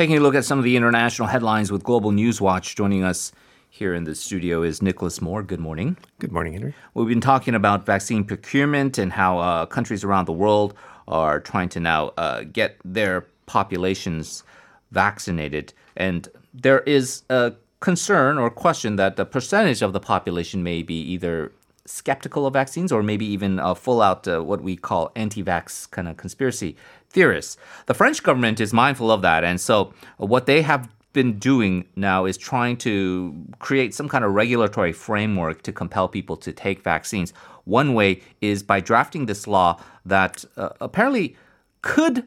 [0.00, 3.32] Taking a look at some of the international headlines with Global News Watch, joining us
[3.68, 5.42] here in the studio is Nicholas Moore.
[5.42, 5.98] Good morning.
[6.18, 6.74] Good morning, Henry.
[6.94, 10.72] We've been talking about vaccine procurement and how uh, countries around the world
[11.06, 14.42] are trying to now uh, get their populations
[14.90, 15.74] vaccinated.
[15.98, 20.98] And there is a concern or question that the percentage of the population may be
[20.98, 21.52] either
[21.90, 25.90] skeptical of vaccines or maybe even uh, full out uh, what we call anti vax
[25.90, 26.76] kind of conspiracy
[27.10, 27.56] theorists.
[27.86, 29.44] The French government is mindful of that.
[29.44, 34.32] And so what they have been doing now is trying to create some kind of
[34.32, 37.32] regulatory framework to compel people to take vaccines.
[37.64, 41.36] One way is by drafting this law that uh, apparently
[41.82, 42.26] could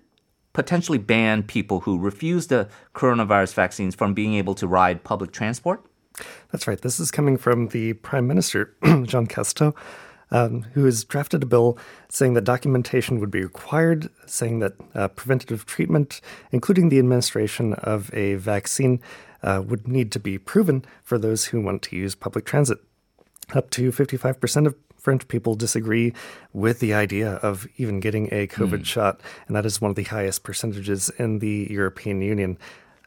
[0.52, 5.84] potentially ban people who refuse the coronavirus vaccines from being able to ride public transport.
[6.52, 6.80] That's right.
[6.80, 9.76] This is coming from the Prime Minister, Jean Castex,
[10.32, 11.78] um, who has drafted a bill
[12.10, 16.22] saying that documentation would be required, saying that uh, preventative treatment,
[16.52, 19.00] including the administration of a vaccine,
[19.44, 22.80] uh, would need to be proven for those who want to use public transit.
[23.54, 26.14] Up to 55% of French people disagree
[26.54, 28.86] with the idea of even getting a COVID mm.
[28.86, 32.58] shot, and that is one of the highest percentages in the European Union.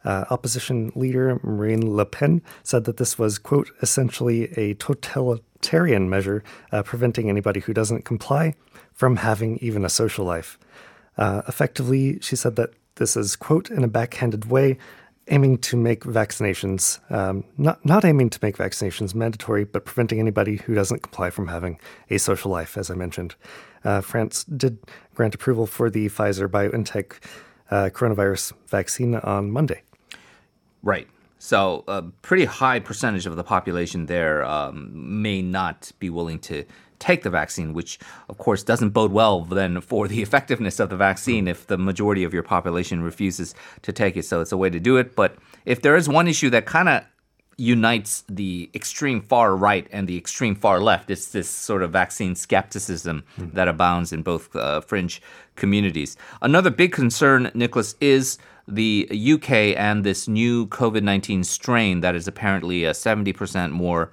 [0.07, 6.45] Uh, opposition leader Marine Le Pen said that this was, quote, essentially a totalitarian measure
[6.71, 8.55] uh, preventing anybody who doesn't comply
[8.93, 10.57] from having even a social life.
[11.17, 14.77] Uh, effectively, she said that this is, quote, in a backhanded way,
[15.27, 20.55] aiming to make vaccinations, um, not, not aiming to make vaccinations mandatory, but preventing anybody
[20.55, 21.77] who doesn't comply from having
[22.09, 23.35] a social life, as I mentioned.
[23.83, 24.79] Uh, France did
[25.15, 27.19] grant approval for the Pfizer BioNTech
[27.69, 29.81] uh, coronavirus vaccine on Monday.
[30.83, 31.07] Right.
[31.39, 36.65] So a pretty high percentage of the population there um, may not be willing to
[36.99, 40.97] take the vaccine, which of course doesn't bode well then for the effectiveness of the
[40.97, 43.53] vaccine if the majority of your population refuses
[43.83, 44.25] to take it.
[44.25, 45.15] So it's a way to do it.
[45.15, 47.03] But if there is one issue that kind of
[47.57, 51.09] unites the extreme far right and the extreme far left.
[51.09, 53.51] It's this sort of vaccine skepticism mm.
[53.53, 55.21] that abounds in both uh, fringe
[55.55, 56.17] communities.
[56.41, 62.27] Another big concern, Nicholas, is the UK and this new COVID 19 strain that is
[62.27, 64.11] apparently uh, 70% more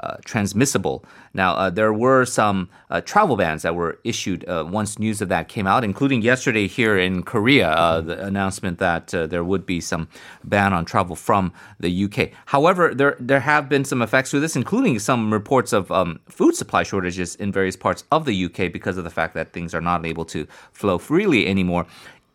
[0.00, 1.04] uh, transmissible.
[1.34, 5.28] Now, uh, there were some uh, travel bans that were issued uh, once news of
[5.28, 9.66] that came out, including yesterday here in Korea, uh, the announcement that uh, there would
[9.66, 10.08] be some
[10.44, 12.30] ban on travel from the UK.
[12.46, 16.54] However, there there have been some effects to this, including some reports of um, food
[16.54, 19.80] supply shortages in various parts of the UK because of the fact that things are
[19.80, 21.86] not able to flow freely anymore.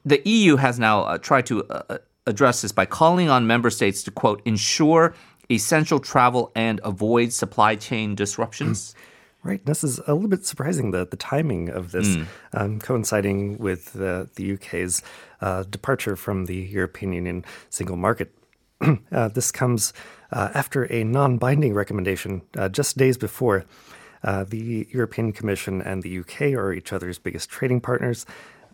[0.05, 1.63] The EU has now tried to
[2.25, 5.13] address this by calling on member states to quote ensure
[5.49, 8.95] essential travel and avoid supply chain disruptions?
[9.41, 9.65] Right.
[9.65, 12.25] This is a little bit surprising, the, the timing of this mm.
[12.51, 15.01] um, coinciding with the, the UK's
[15.39, 18.35] uh, departure from the European Union single market.
[19.13, 19.93] uh, this comes
[20.33, 23.63] uh, after a non binding recommendation uh, just days before.
[24.25, 28.25] Uh, the European Commission and the UK are each other's biggest trading partners.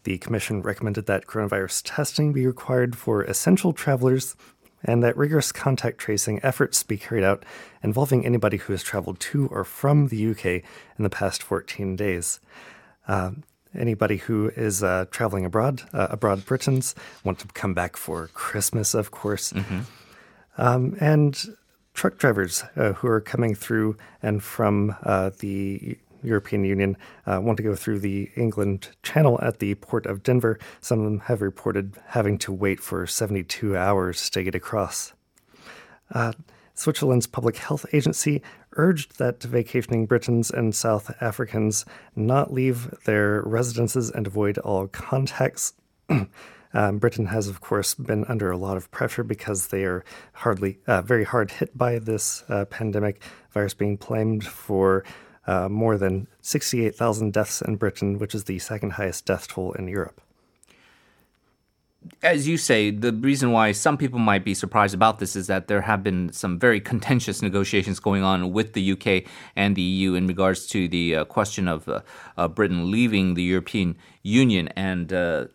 [0.06, 4.36] The Commission recommended that coronavirus testing be required for essential travelers
[4.84, 7.44] and that rigorous contact tracing efforts be carried out
[7.82, 12.40] involving anybody who has traveled to or from the UK in the past 14 days.
[13.08, 13.32] Uh,
[13.76, 16.94] anybody who is uh, traveling abroad, uh, abroad Britons,
[17.24, 19.54] want to come back for Christmas, of course.
[19.54, 19.80] Mm-hmm.
[20.60, 21.58] Um, and
[21.96, 27.58] truck drivers uh, who are coming through and from uh, the European Union uh, want
[27.58, 30.60] to go through the England Channel at the port of Dover.
[30.82, 35.14] Some of them have reported having to wait for 72 hours to get across.
[36.12, 36.34] Uh,
[36.74, 38.42] Switzerland's public health agency
[38.74, 45.74] urged that vacationing Britons and South Africans not leave their residences and avoid all contacts.
[46.76, 50.04] Um, Britain has, of course, been under a lot of pressure because they are
[50.34, 55.06] hardly uh, very hard hit by this uh, pandemic virus being blamed for
[55.48, 59.88] uh, more than 68,000 deaths in Britain, which is the second highest death toll in
[59.88, 60.22] Europe.
[62.22, 65.68] As you say, the reason why some people might be surprised about this is that
[65.68, 69.24] there have been some very contentious negotiations going on with the UK
[69.56, 72.02] and the EU in regards to the uh, question of uh,
[72.38, 75.46] uh, Britain leaving the European Union and uh,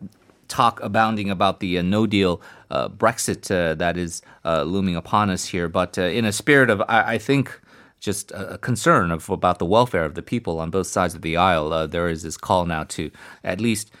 [0.51, 5.45] talk abounding about the uh, no deal uh, Brexit uh, that is looming upon us
[5.45, 5.69] here.
[5.69, 7.59] But in a spirit of, I, I think,
[8.01, 11.37] just a concern of about the welfare of the people on both sides of the
[11.37, 11.71] aisle.
[11.71, 13.11] Uh, there is this call now to
[13.43, 13.91] at least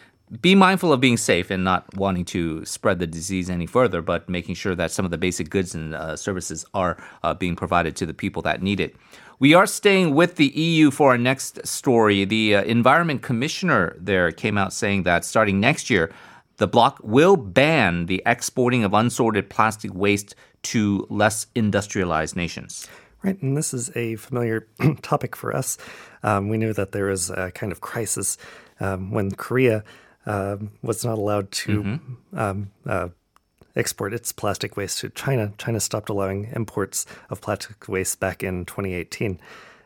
[0.41, 4.27] be mindful of being safe and not wanting to spread the disease any further, but
[4.27, 7.95] making sure that some of the basic goods and uh, services are uh, being provided
[7.95, 8.95] to the people that need it.
[9.39, 12.25] We are staying with the EU for our next story.
[12.25, 16.11] The uh, Environment Commissioner there came out saying that starting next year,
[16.57, 22.87] the bloc will ban the exporting of unsorted plastic waste to less industrialized nations.
[23.23, 24.67] Right, and this is a familiar
[25.03, 25.77] topic for us.
[26.23, 28.37] Um, we knew that there was a kind of crisis
[28.79, 29.83] um, when Korea
[30.25, 32.39] uh, was not allowed to mm-hmm.
[32.39, 33.09] um, uh,
[33.75, 35.53] export its plastic waste to China.
[35.57, 39.39] China stopped allowing imports of plastic waste back in 2018.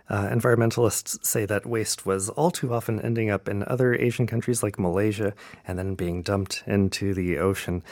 [0.07, 4.61] Uh, environmentalists say that waste was all too often ending up in other Asian countries
[4.61, 5.33] like Malaysia
[5.67, 7.83] and then being dumped into the ocean.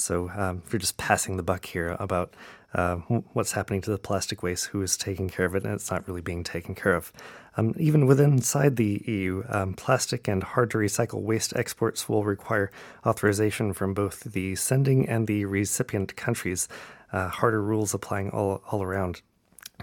[0.00, 2.34] So um, if you're just passing the buck here about
[2.72, 2.96] uh,
[3.32, 6.06] what's happening to the plastic waste, who is taking care of it, and it's not
[6.06, 7.12] really being taken care of.
[7.56, 12.24] Um, even within inside the EU, um, plastic and hard to recycle waste exports will
[12.24, 12.70] require
[13.04, 16.68] authorization from both the sending and the recipient countries.
[17.12, 19.20] Uh, harder rules applying all, all around.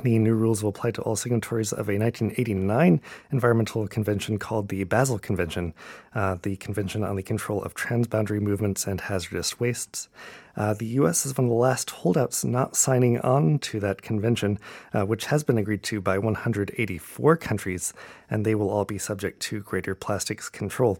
[0.03, 3.01] The new rules will apply to all signatories of a 1989
[3.31, 5.73] environmental convention called the Basel Convention,
[6.13, 10.07] uh, the Convention on the Control of Transboundary Movements and Hazardous Wastes.
[10.55, 11.25] Uh, the U.S.
[11.25, 14.59] is one of the last holdouts not signing on to that convention,
[14.93, 17.93] uh, which has been agreed to by 184 countries,
[18.29, 20.99] and they will all be subject to greater plastics control.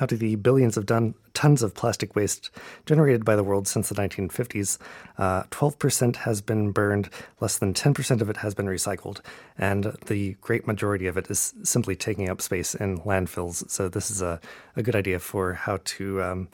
[0.00, 0.86] Out of the billions of
[1.32, 2.50] tons of plastic waste
[2.84, 4.78] generated by the world since the 1950s,
[5.16, 7.08] uh, 12% has been burned,
[7.40, 9.20] less than 10% of it has been recycled,
[9.56, 13.68] and the great majority of it is simply taking up space in landfills.
[13.70, 14.40] So, this is a,
[14.76, 16.22] a good idea for how to.
[16.22, 16.48] Um,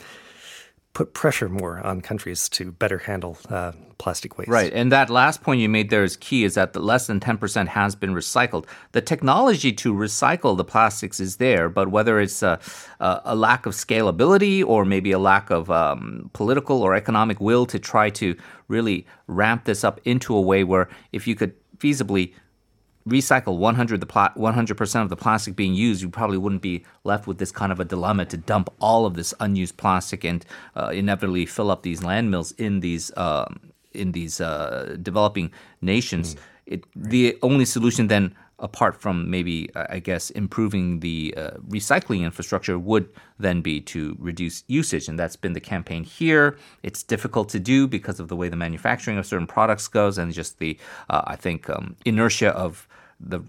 [0.94, 4.49] put pressure more on countries to better handle uh, plastic waste.
[4.49, 4.73] Right.
[4.73, 7.67] And that last point you made there is key is that the less than 10%
[7.67, 8.67] has been recycled.
[8.93, 12.61] The technology to recycle the plastics is there, but whether it's a,
[13.00, 17.79] a lack of scalability or maybe a lack of um, political or economic will to
[17.81, 18.37] try to
[18.69, 22.32] really ramp this up into a way where if you could feasibly
[23.09, 27.39] recycle 100 the 100% of the plastic being used, you probably wouldn't be left with
[27.39, 30.45] this kind of a dilemma to dump all of this unused plastic and
[30.77, 33.61] uh, inevitably fill up these landfills in these um,
[33.93, 36.35] in these uh, developing nations.
[36.35, 36.39] Mm.
[36.67, 37.11] It, right.
[37.11, 43.09] The only solution then, apart from maybe I guess improving the uh, recycling infrastructure, would
[43.39, 46.56] then be to reduce usage, and that's been the campaign here.
[46.83, 50.33] It's difficult to do because of the way the manufacturing of certain products goes, and
[50.33, 50.79] just the
[51.11, 52.87] uh, I think um, inertia of
[53.21, 53.41] the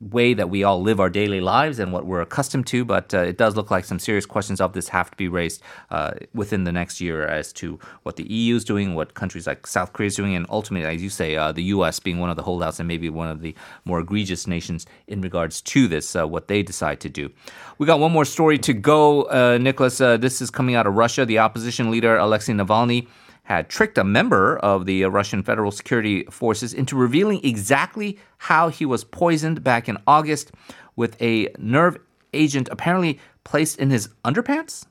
[0.00, 3.18] way that we all live our daily lives and what we're accustomed to, but uh,
[3.18, 6.64] it does look like some serious questions of this have to be raised uh, within
[6.64, 10.06] the next year as to what the EU is doing, what countries like South Korea
[10.06, 11.98] is doing, and ultimately, as you say, uh, the U.S.
[11.98, 13.54] being one of the holdouts and maybe one of the
[13.84, 17.30] more egregious nations in regards to this, uh, what they decide to do.
[17.78, 20.00] We got one more story to go, uh, Nicholas.
[20.00, 21.26] Uh, this is coming out of Russia.
[21.26, 23.08] The opposition leader Alexei Navalny
[23.48, 28.84] had tricked a member of the Russian Federal Security Forces into revealing exactly how he
[28.84, 30.52] was poisoned back in August
[30.96, 31.96] with a nerve
[32.34, 34.84] agent apparently placed in his underpants.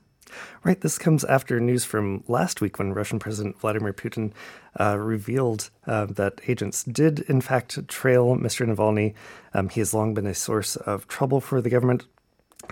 [0.64, 0.80] Right.
[0.80, 4.32] This comes after news from last week when Russian President Vladimir Putin
[4.78, 8.66] uh, revealed uh, that agents did, in fact, trail Mr.
[8.66, 9.14] Navalny.
[9.54, 12.06] Um, he has long been a source of trouble for the government,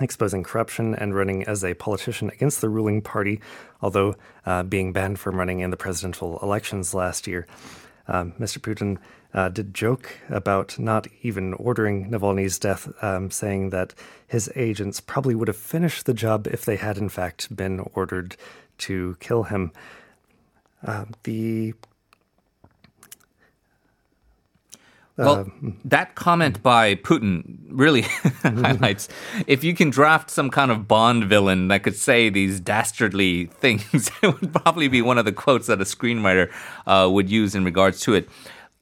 [0.05, 3.41] exposing corruption and running as a politician against the ruling party,
[3.81, 4.15] although
[4.45, 7.47] uh, being banned from running in the presidential elections last year.
[8.09, 8.59] Um, Mr.
[8.59, 8.99] Putin
[9.35, 13.95] uh, did joke about not even ordering Navalny's death, um, saying that
[14.27, 18.37] his agents probably would have finished the job if they had, in fact, been ordered
[18.79, 19.73] to kill him.
[20.85, 21.75] Uh, the
[25.17, 28.03] Well, um, that comment by Putin really
[28.43, 29.09] highlights
[29.47, 34.11] if you can draft some kind of Bond villain that could say these dastardly things,
[34.23, 36.53] it would probably be one of the quotes that a screenwriter
[36.87, 38.29] uh, would use in regards to it.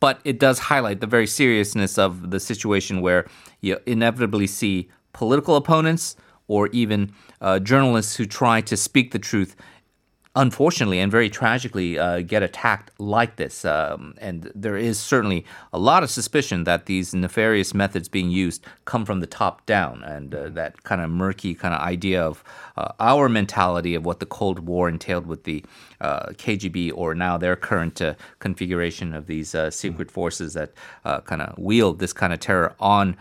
[0.00, 3.26] But it does highlight the very seriousness of the situation where
[3.60, 6.16] you inevitably see political opponents
[6.48, 9.56] or even uh, journalists who try to speak the truth
[10.36, 13.64] unfortunately and very tragically uh, get attacked like this.
[13.64, 18.64] Um, and there is certainly a lot of suspicion that these nefarious methods being used
[18.84, 22.42] come from the top down, and uh, that kind of murky kind of idea of
[22.76, 25.64] uh, our mentality of what the Cold War entailed with the
[26.00, 30.72] uh, KGB or now their current uh, configuration of these uh, secret forces that
[31.24, 33.16] kind of wield this kind of terror on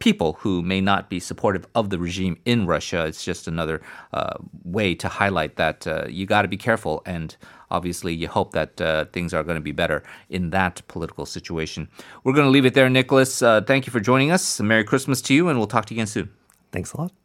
[0.00, 3.06] people who may not be supportive of the regime in Russia.
[3.06, 3.80] It's just another
[4.12, 7.36] uh, way to highlight that uh, you got to be careful and
[7.70, 11.88] obviously you hope that uh, things are going to be better in that political situation.
[12.24, 13.42] We're going to leave it there, Nicholas.
[13.42, 14.60] Uh, thank you for joining us.
[14.60, 16.30] Merry Christmas to you, and we'll talk to you again soon.
[16.72, 17.19] Thanks a lot.